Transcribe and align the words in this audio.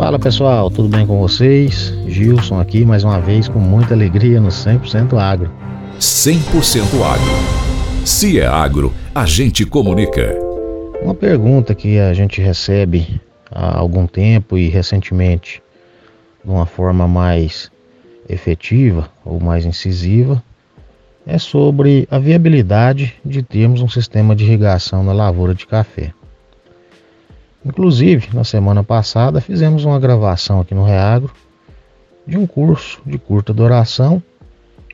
Fala 0.00 0.18
pessoal, 0.18 0.70
tudo 0.70 0.88
bem 0.88 1.06
com 1.06 1.20
vocês? 1.20 1.94
Gilson 2.08 2.58
aqui 2.58 2.86
mais 2.86 3.04
uma 3.04 3.20
vez 3.20 3.48
com 3.48 3.58
muita 3.58 3.92
alegria 3.92 4.40
no 4.40 4.48
100% 4.48 5.12
Agro. 5.18 5.52
100% 5.98 7.02
Agro. 7.04 8.06
Se 8.06 8.40
é 8.40 8.46
agro, 8.46 8.94
a 9.14 9.26
gente 9.26 9.66
comunica. 9.66 10.34
Uma 11.02 11.14
pergunta 11.14 11.74
que 11.74 11.98
a 11.98 12.14
gente 12.14 12.40
recebe 12.40 13.20
há 13.50 13.76
algum 13.76 14.06
tempo 14.06 14.56
e 14.56 14.70
recentemente 14.70 15.62
de 16.42 16.50
uma 16.50 16.64
forma 16.64 17.06
mais 17.06 17.70
efetiva 18.26 19.10
ou 19.22 19.38
mais 19.38 19.66
incisiva 19.66 20.42
é 21.26 21.36
sobre 21.36 22.08
a 22.10 22.18
viabilidade 22.18 23.16
de 23.22 23.42
termos 23.42 23.82
um 23.82 23.88
sistema 23.88 24.34
de 24.34 24.44
irrigação 24.44 25.04
na 25.04 25.12
lavoura 25.12 25.54
de 25.54 25.66
café. 25.66 26.14
Inclusive, 27.64 28.34
na 28.34 28.44
semana 28.44 28.82
passada 28.82 29.40
fizemos 29.40 29.84
uma 29.84 30.00
gravação 30.00 30.60
aqui 30.60 30.74
no 30.74 30.84
Reagro 30.84 31.32
de 32.26 32.36
um 32.36 32.46
curso 32.46 33.00
de 33.04 33.18
curta 33.18 33.52
duração 33.52 34.22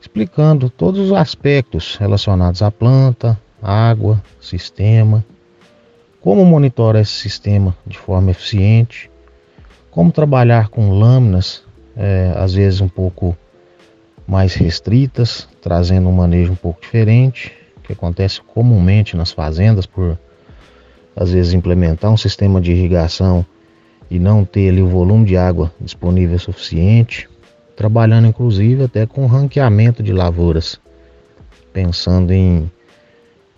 explicando 0.00 0.70
todos 0.70 1.00
os 1.00 1.12
aspectos 1.12 1.96
relacionados 1.96 2.62
à 2.62 2.70
planta, 2.70 3.38
água, 3.60 4.22
sistema, 4.40 5.24
como 6.20 6.44
monitorar 6.44 7.02
esse 7.02 7.12
sistema 7.12 7.76
de 7.86 7.98
forma 7.98 8.30
eficiente, 8.30 9.10
como 9.90 10.12
trabalhar 10.12 10.68
com 10.68 10.90
lâminas, 10.90 11.64
é, 11.96 12.32
às 12.36 12.54
vezes 12.54 12.80
um 12.80 12.88
pouco 12.88 13.36
mais 14.26 14.54
restritas, 14.54 15.48
trazendo 15.60 16.08
um 16.08 16.12
manejo 16.12 16.52
um 16.52 16.56
pouco 16.56 16.80
diferente, 16.80 17.52
que 17.82 17.92
acontece 17.92 18.40
comumente 18.42 19.16
nas 19.16 19.32
fazendas 19.32 19.86
por 19.86 20.18
às 21.16 21.32
vezes 21.32 21.54
implementar 21.54 22.12
um 22.12 22.16
sistema 22.16 22.60
de 22.60 22.72
irrigação 22.72 23.44
e 24.10 24.18
não 24.18 24.44
ter 24.44 24.68
ali 24.68 24.82
o 24.82 24.88
volume 24.88 25.24
de 25.24 25.36
água 25.36 25.72
disponível 25.80 26.38
suficiente, 26.38 27.28
trabalhando 27.74 28.28
inclusive 28.28 28.84
até 28.84 29.06
com 29.06 29.26
ranqueamento 29.26 30.02
de 30.02 30.12
lavouras, 30.12 30.78
pensando 31.72 32.32
em, 32.32 32.70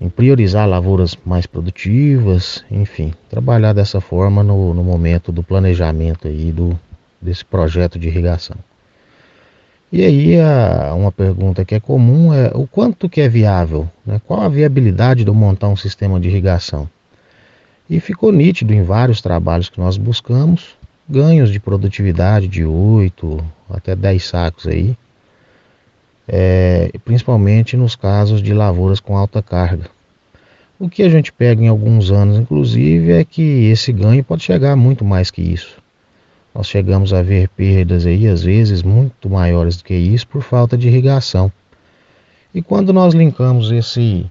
em 0.00 0.08
priorizar 0.08 0.68
lavouras 0.68 1.18
mais 1.26 1.46
produtivas, 1.46 2.64
enfim, 2.70 3.12
trabalhar 3.28 3.72
dessa 3.72 4.00
forma 4.00 4.42
no, 4.42 4.72
no 4.72 4.84
momento 4.84 5.32
do 5.32 5.42
planejamento 5.42 6.28
aí 6.28 6.52
do, 6.52 6.78
desse 7.20 7.44
projeto 7.44 7.98
de 7.98 8.06
irrigação. 8.06 8.56
E 9.90 10.04
aí 10.04 10.38
a, 10.40 10.94
uma 10.94 11.10
pergunta 11.10 11.64
que 11.64 11.74
é 11.74 11.80
comum 11.80 12.32
é 12.32 12.50
o 12.54 12.66
quanto 12.66 13.08
que 13.08 13.20
é 13.20 13.28
viável, 13.28 13.88
né? 14.06 14.20
qual 14.26 14.42
a 14.42 14.48
viabilidade 14.48 15.24
de 15.24 15.30
montar 15.30 15.68
um 15.68 15.76
sistema 15.76 16.20
de 16.20 16.28
irrigação? 16.28 16.88
E 17.88 18.00
ficou 18.00 18.30
nítido 18.30 18.74
em 18.74 18.82
vários 18.82 19.20
trabalhos 19.22 19.68
que 19.70 19.80
nós 19.80 19.96
buscamos 19.96 20.76
ganhos 21.08 21.50
de 21.50 21.58
produtividade 21.58 22.46
de 22.46 22.64
8 22.64 23.42
até 23.70 23.96
10 23.96 24.24
sacos 24.24 24.66
aí, 24.66 24.94
é, 26.26 26.90
principalmente 27.04 27.76
nos 27.76 27.96
casos 27.96 28.42
de 28.42 28.52
lavouras 28.52 29.00
com 29.00 29.16
alta 29.16 29.42
carga. 29.42 29.88
O 30.78 30.88
que 30.88 31.02
a 31.02 31.08
gente 31.08 31.32
pega 31.32 31.62
em 31.62 31.68
alguns 31.68 32.10
anos, 32.10 32.38
inclusive, 32.38 33.10
é 33.10 33.24
que 33.24 33.42
esse 33.70 33.90
ganho 33.90 34.22
pode 34.22 34.42
chegar 34.42 34.76
muito 34.76 35.04
mais 35.04 35.30
que 35.30 35.40
isso. 35.40 35.78
Nós 36.54 36.68
chegamos 36.68 37.12
a 37.12 37.22
ver 37.22 37.48
perdas 37.48 38.04
aí, 38.04 38.28
às 38.28 38.42
vezes, 38.42 38.82
muito 38.82 39.30
maiores 39.30 39.78
do 39.78 39.84
que 39.84 39.94
isso 39.94 40.28
por 40.28 40.42
falta 40.42 40.76
de 40.76 40.88
irrigação. 40.88 41.50
E 42.54 42.62
quando 42.62 42.92
nós 42.92 43.14
linkamos 43.14 43.72
esse 43.72 44.26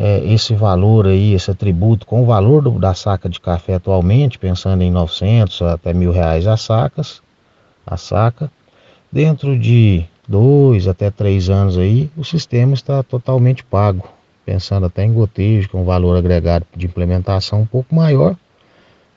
é, 0.00 0.24
esse 0.32 0.54
valor 0.54 1.08
aí, 1.08 1.34
esse 1.34 1.50
atributo 1.50 2.06
com 2.06 2.22
o 2.22 2.24
valor 2.24 2.62
do, 2.62 2.70
da 2.78 2.94
saca 2.94 3.28
de 3.28 3.40
café 3.40 3.74
atualmente, 3.74 4.38
pensando 4.38 4.82
em 4.82 4.92
900 4.92 5.62
até 5.62 5.92
mil 5.92 6.12
reais 6.12 6.46
as 6.46 6.60
sacas, 6.60 7.20
a 7.84 7.96
saca, 7.96 8.48
dentro 9.10 9.58
de 9.58 10.04
dois 10.26 10.86
até 10.86 11.10
três 11.10 11.50
anos 11.50 11.76
aí, 11.76 12.08
o 12.16 12.22
sistema 12.24 12.74
está 12.74 13.02
totalmente 13.02 13.64
pago, 13.64 14.08
pensando 14.46 14.86
até 14.86 15.04
em 15.04 15.12
gotejo, 15.12 15.68
com 15.68 15.84
valor 15.84 16.16
agregado 16.16 16.64
de 16.76 16.86
implementação 16.86 17.62
um 17.62 17.66
pouco 17.66 17.92
maior, 17.92 18.36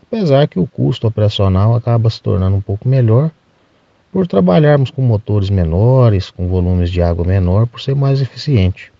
apesar 0.01 0.47
que 0.47 0.59
o 0.59 0.65
custo 0.65 1.05
operacional 1.05 1.75
acaba 1.75 2.09
se 2.09 2.19
tornando 2.19 2.55
um 2.55 2.61
pouco 2.61 2.89
melhor 2.89 3.29
por 4.11 4.25
trabalharmos 4.25 4.89
com 4.89 5.03
motores 5.03 5.51
menores, 5.51 6.31
com 6.31 6.47
volumes 6.47 6.89
de 6.89 7.03
água 7.03 7.23
menor, 7.23 7.67
por 7.67 7.79
ser 7.79 7.95
mais 7.95 8.19
eficiente. 8.19 8.91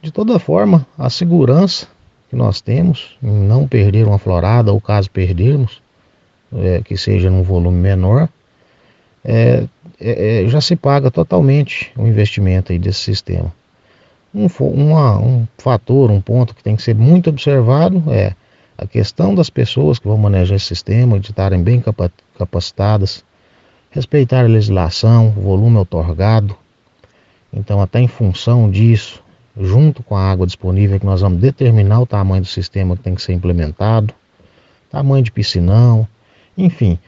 De 0.00 0.12
toda 0.12 0.38
forma, 0.38 0.86
a 0.96 1.10
segurança 1.10 1.88
que 2.30 2.36
nós 2.36 2.60
temos 2.60 3.16
em 3.22 3.30
não 3.30 3.66
perder 3.66 4.06
uma 4.06 4.18
florada, 4.18 4.72
ou 4.72 4.80
caso 4.80 5.10
perdermos, 5.10 5.82
é, 6.54 6.80
que 6.82 6.96
seja 6.96 7.30
num 7.30 7.42
volume 7.42 7.78
menor, 7.78 8.28
é, 9.24 9.64
é, 10.00 10.44
é 10.44 10.46
já 10.48 10.60
se 10.60 10.76
paga 10.76 11.10
totalmente 11.10 11.90
o 11.96 12.06
investimento 12.06 12.72
aí 12.72 12.78
desse 12.78 13.00
sistema. 13.00 13.52
Um, 14.34 14.46
uma, 14.60 15.18
um 15.18 15.48
fator, 15.56 16.10
um 16.10 16.20
ponto 16.20 16.54
que 16.54 16.62
tem 16.62 16.76
que 16.76 16.82
ser 16.82 16.94
muito 16.94 17.30
observado 17.30 18.04
é 18.12 18.34
a 18.76 18.86
questão 18.86 19.34
das 19.34 19.50
pessoas 19.50 19.98
que 19.98 20.06
vão 20.06 20.16
manejar 20.16 20.54
esse 20.54 20.66
sistema, 20.66 21.18
de 21.18 21.30
estarem 21.30 21.60
bem 21.60 21.82
capacitadas, 22.38 23.24
respeitar 23.90 24.44
a 24.44 24.48
legislação, 24.48 25.34
o 25.36 25.40
volume 25.40 25.78
otorgado. 25.78 26.56
Então, 27.52 27.80
até 27.80 27.98
em 27.98 28.06
função 28.06 28.70
disso, 28.70 29.20
junto 29.58 30.02
com 30.02 30.16
a 30.16 30.30
água 30.30 30.46
disponível, 30.46 31.00
que 31.00 31.06
nós 31.06 31.20
vamos 31.20 31.40
determinar 31.40 32.00
o 32.00 32.06
tamanho 32.06 32.42
do 32.42 32.48
sistema 32.48 32.96
que 32.96 33.02
tem 33.02 33.14
que 33.14 33.22
ser 33.22 33.32
implementado, 33.32 34.14
tamanho 34.90 35.22
de 35.22 35.32
piscinão, 35.32 36.06
enfim, 36.56 36.98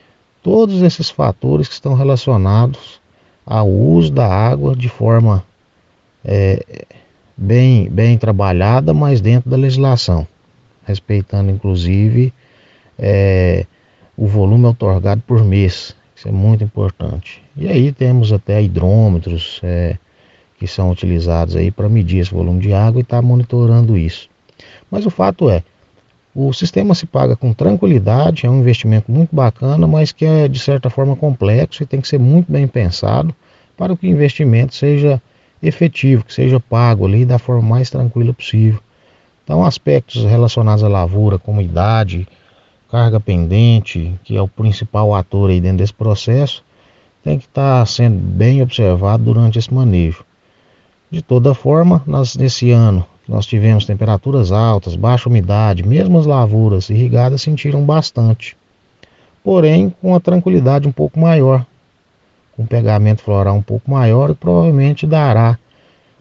todos 0.43 0.83
esses 0.83 1.11
fatores 1.11 1.69
que 1.69 1.75
estão 1.75 1.94
relacionados 1.94 3.00
ao 3.47 3.69
uso 3.69 4.12
da 4.12 4.27
água 4.27 4.75
de 4.75 4.88
forma 4.88 5.44
é, 6.25 6.84
bem, 7.37 7.88
bem 7.88 8.19
trabalhada, 8.19 8.93
mas 8.93 9.21
dentro 9.21 9.49
da 9.49 9.56
legislação, 9.56 10.27
respeitando 10.84 11.50
inclusive 11.50 12.32
é, 12.99 13.65
o 14.17 14.27
volume 14.27 14.67
otorgado 14.67 15.22
por 15.27 15.43
mês, 15.44 15.97
isso 16.15 16.28
é 16.28 16.32
muito 16.32 16.62
importante. 16.62 17.43
E 17.56 17.67
aí 17.69 17.93
temos 17.93 18.32
até 18.32 18.62
hidrômetros, 18.62 19.61
é, 19.62 19.97
que 20.60 20.66
são 20.66 20.91
utilizados 20.91 21.56
aí 21.56 21.71
para 21.71 21.88
medir 21.88 22.19
esse 22.19 22.31
volume 22.31 22.60
de 22.60 22.75
água 22.75 23.00
e 23.00 23.03
estar 23.03 23.16
tá 23.16 23.22
monitorando 23.22 23.97
isso. 23.97 24.28
Mas 24.91 25.06
o 25.06 25.10
fato 25.10 25.48
é, 25.48 25.65
o 26.34 26.53
sistema 26.53 26.94
se 26.94 27.06
paga 27.06 27.34
com 27.34 27.54
tranquilidade, 27.54 28.44
é 28.44 28.50
um 28.50 28.60
investimento 28.60 29.10
muito 29.10 29.34
bacana, 29.34 29.87
mas 29.87 30.12
que 30.12 30.26
é 30.26 30.47
de 30.47 30.59
certa 30.59 30.91
forma 30.91 31.16
complexo 31.16 31.82
e 31.82 31.87
tem 31.87 31.99
que 31.99 32.06
ser 32.06 32.20
muito 32.20 32.53
bem 32.53 32.69
pensado 32.69 33.34
para 33.75 33.97
que 33.97 34.06
o 34.06 34.10
investimento 34.10 34.75
seja 34.75 35.20
efetivo, 35.62 36.25
que 36.25 36.34
seja 36.34 36.60
pago 36.60 37.06
ali 37.06 37.25
da 37.25 37.38
forma 37.38 37.66
mais 37.66 37.88
tranquila 37.88 38.34
possível. 38.34 38.81
Então, 39.43 39.65
aspectos 39.65 40.25
relacionados 40.25 40.84
à 40.84 40.88
lavoura, 40.88 41.38
como 41.38 41.62
idade, 41.62 42.28
carga 42.91 43.19
pendente, 43.19 44.15
que 44.22 44.37
é 44.37 44.43
o 44.43 44.47
principal 44.47 45.15
ator 45.15 45.49
aí 45.49 45.60
dentro 45.60 45.78
desse 45.78 45.94
processo, 45.94 46.62
tem 47.25 47.38
que 47.38 47.47
estar 47.47 47.81
tá 47.81 47.87
sendo 47.87 48.19
bem 48.19 48.60
observado 48.60 49.25
durante 49.25 49.59
esse 49.59 49.72
manejo. 49.72 50.22
De 51.10 51.22
toda 51.22 51.54
forma, 51.54 52.03
nós, 52.06 52.37
nesse 52.37 52.71
ano 52.71 53.04
nós 53.26 53.47
tivemos 53.47 53.84
temperaturas 53.84 54.50
altas, 54.50 54.97
baixa 54.97 55.28
umidade, 55.28 55.87
mesmo 55.87 56.19
as 56.19 56.26
lavouras 56.26 56.91
irrigadas 56.91 57.43
sentiram 57.43 57.84
bastante. 57.84 58.56
Porém, 59.43 59.94
com 60.03 60.15
a 60.15 60.20
tranquilidade 60.20 60.88
um 60.88 60.93
pouco 60.93 61.19
maior, 61.19 61.65
com 62.56 62.66
pegamento 62.66 63.22
floral 63.22 63.56
um 63.56 63.62
pouco 63.62 63.91
maior, 63.91 64.34
provavelmente 64.34 65.06
dará 65.06 65.59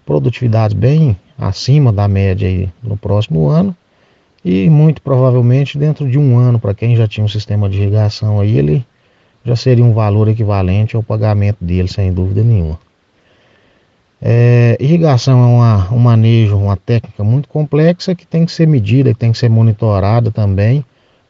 produtividade 0.06 0.76
bem 0.76 1.18
acima 1.38 1.92
da 1.92 2.08
média 2.08 2.48
aí 2.48 2.70
no 2.82 2.98
próximo 2.98 3.48
ano 3.48 3.76
e 4.44 4.70
muito 4.70 5.02
provavelmente 5.02 5.78
dentro 5.78 6.10
de 6.10 6.18
um 6.18 6.38
ano, 6.38 6.60
para 6.60 6.74
quem 6.74 6.96
já 6.96 7.08
tinha 7.08 7.26
um 7.26 7.30
sistema 7.30 7.70
de 7.70 7.78
irrigação 7.78 8.40
aí, 8.40 8.58
ele 8.58 8.86
já 9.44 9.56
seria 9.56 9.84
um 9.84 9.94
valor 9.94 10.28
equivalente 10.28 10.96
ao 10.96 11.04
pagamento 11.04 11.64
dele, 11.64 11.88
sem 11.88 12.12
dúvida 12.14 12.44
nenhuma. 12.44 12.80
É, 14.22 14.76
irrigação 14.80 15.42
é 15.42 15.46
uma, 15.46 15.94
um 15.94 16.00
manejo, 16.00 16.58
uma 16.58 16.76
técnica 16.76 17.24
muito 17.24 17.48
complexa 17.48 18.14
que 18.14 18.28
tem 18.28 18.46
que 18.46 18.52
ser 18.52 18.68
medida, 18.68 19.14
que 19.14 19.20
tem 19.20 19.32
que 19.32 19.38
ser 19.38 19.50
monitorada 19.50 20.30
também, 20.30 20.84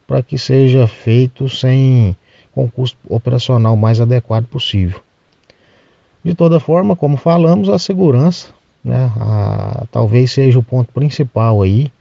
para 0.06 0.22
que 0.22 0.36
seja 0.36 0.88
feito 0.88 1.48
sem 1.48 2.16
com 2.52 2.68
custo 2.68 2.98
operacional 3.08 3.76
mais 3.76 4.00
adequado 4.00 4.46
possível. 4.46 5.00
De 6.22 6.34
toda 6.34 6.58
forma, 6.58 6.96
como 6.96 7.16
falamos, 7.16 7.68
a 7.68 7.78
segurança, 7.78 8.48
né, 8.84 9.10
a, 9.18 9.86
talvez 9.90 10.32
seja 10.32 10.58
o 10.58 10.62
ponto 10.62 10.92
principal 10.92 11.62
aí, 11.62 11.92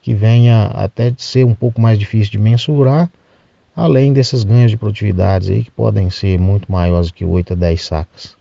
que 0.00 0.14
venha 0.14 0.66
até 0.66 1.10
de 1.10 1.22
ser 1.22 1.44
um 1.44 1.54
pouco 1.54 1.80
mais 1.80 1.98
difícil 1.98 2.32
de 2.32 2.38
mensurar, 2.38 3.10
além 3.74 4.12
desses 4.12 4.44
ganhos 4.44 4.70
de 4.70 4.76
produtividade 4.76 5.52
aí 5.52 5.64
que 5.64 5.70
podem 5.70 6.08
ser 6.08 6.38
muito 6.38 6.70
maiores 6.70 7.10
que 7.10 7.24
8 7.24 7.52
a 7.52 7.56
10 7.56 7.84
sacas. 7.84 8.39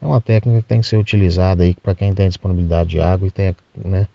É 0.00 0.06
uma 0.06 0.20
técnica 0.20 0.62
que 0.62 0.68
tem 0.68 0.80
que 0.80 0.86
ser 0.86 0.96
utilizada 0.96 1.64
aí 1.64 1.74
para 1.74 1.94
quem 1.94 2.14
tem 2.14 2.28
disponibilidade 2.28 2.90
de 2.90 3.00
água 3.00 3.26
e 3.26 3.30
tem 3.30 3.54
né, 3.84 4.06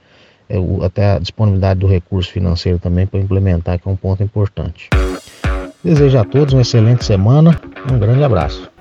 é, 0.50 0.58
até 0.86 1.14
a 1.14 1.20
disponibilidade 1.20 1.80
do 1.80 1.88
recurso 1.88 2.32
financeiro 2.32 2.80
também 2.80 3.06
para 3.06 3.20
implementar, 3.20 3.80
que 3.80 3.88
é 3.88 3.92
um 3.92 3.96
ponto 3.96 4.24
importante. 4.24 4.90
Desejo 5.84 6.18
a 6.18 6.24
todos 6.24 6.54
uma 6.54 6.62
excelente 6.62 7.04
semana. 7.04 7.60
Um 7.92 8.00
grande 8.00 8.24
abraço. 8.24 8.72